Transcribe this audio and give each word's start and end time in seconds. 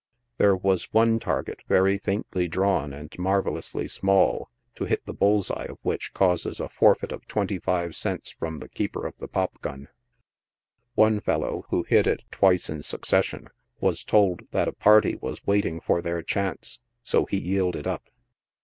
There 0.39 0.55
was 0.55 0.91
one 0.91 1.19
target 1.19 1.59
very 1.67 1.99
faintly 1.99 2.47
drawn 2.47 2.91
and 2.91 3.13
marvelously 3.19 3.87
small, 3.87 4.49
to 4.73 4.85
hit 4.85 5.05
the 5.05 5.13
bull's 5.13 5.51
eye 5.51 5.67
of 5.69 5.77
which 5.83 6.11
causes 6.11 6.59
a 6.59 6.69
forfeit 6.69 7.11
of 7.11 7.27
twenty 7.27 7.59
five 7.59 7.95
cents 7.95 8.31
from 8.31 8.57
the 8.57 8.67
keeper 8.69 9.05
of 9.05 9.15
tbe 9.19 9.31
pop 9.31 9.61
gun. 9.61 9.89
Ono 10.97 11.21
fellow, 11.21 11.67
who 11.69 11.83
hit 11.83 12.07
it 12.07 12.23
twice 12.31 12.67
in 12.67 12.81
succession, 12.81 13.47
was 13.79 14.03
told 14.03 14.47
that 14.49 14.67
a 14.67 14.73
party 14.73 15.17
was 15.17 15.45
waiting 15.45 15.79
for 15.79 16.01
their 16.01 16.23
chance, 16.23 16.79
so 17.03 17.25
he 17.27 17.37
yielded 17.39 17.85
up. 17.85 18.05